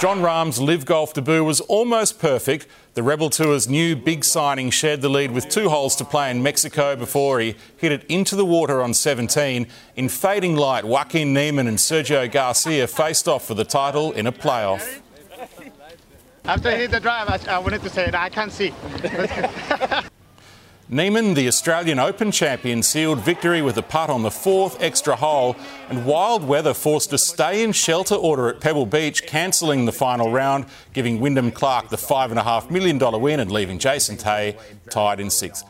Jon 0.00 0.20
Rahm's 0.20 0.60
LIV 0.60 0.84
Golf 0.84 1.14
debut 1.14 1.42
was 1.42 1.62
almost 1.62 2.18
perfect. 2.18 2.66
The 2.92 3.02
Rebel 3.02 3.30
Tour's 3.30 3.66
new 3.66 3.96
big 3.96 4.24
signing 4.24 4.68
shared 4.68 5.00
the 5.00 5.08
lead 5.08 5.30
with 5.30 5.48
two 5.48 5.70
holes 5.70 5.96
to 5.96 6.04
play 6.04 6.30
in 6.30 6.42
Mexico 6.42 6.96
before 6.96 7.40
he 7.40 7.54
hit 7.78 7.92
it 7.92 8.04
into 8.04 8.36
the 8.36 8.44
water 8.44 8.82
on 8.82 8.92
17. 8.92 9.66
In 9.96 10.08
fading 10.10 10.54
light, 10.54 10.84
Joaquin 10.84 11.32
Niemann 11.32 11.66
and 11.66 11.78
Sergio 11.78 12.30
Garcia 12.30 12.86
faced 12.86 13.26
off 13.26 13.46
for 13.46 13.54
the 13.54 13.64
title 13.64 14.12
in 14.12 14.26
a 14.26 14.32
playoff. 14.32 15.00
After 16.44 16.68
I 16.68 16.76
hit 16.76 16.90
the 16.90 17.00
drive, 17.00 17.28
I, 17.28 17.54
I 17.54 17.58
wanted 17.58 17.82
to 17.82 17.88
say, 17.88 18.10
I 18.12 18.28
can't 18.28 18.52
see. 18.52 18.68
Niemann, 20.88 21.34
the 21.34 21.48
Australian 21.48 21.98
Open 21.98 22.30
champion, 22.30 22.80
sealed 22.80 23.18
victory 23.18 23.60
with 23.60 23.76
a 23.76 23.82
putt 23.82 24.08
on 24.08 24.22
the 24.22 24.30
fourth 24.30 24.80
extra 24.80 25.16
hole, 25.16 25.56
and 25.88 26.06
wild 26.06 26.46
weather 26.46 26.74
forced 26.74 27.12
a 27.12 27.18
stay 27.18 27.64
in 27.64 27.72
shelter 27.72 28.14
order 28.14 28.48
at 28.48 28.60
Pebble 28.60 28.86
Beach, 28.86 29.26
cancelling 29.26 29.84
the 29.84 29.90
final 29.90 30.30
round, 30.30 30.66
giving 30.92 31.18
Wyndham 31.18 31.50
Clark 31.50 31.88
the 31.88 31.96
$5.5 31.96 32.70
million 32.70 33.00
win 33.20 33.40
and 33.40 33.50
leaving 33.50 33.80
Jason 33.80 34.14
Day 34.14 34.56
tied 34.88 35.18
in 35.18 35.28
sixth. 35.28 35.64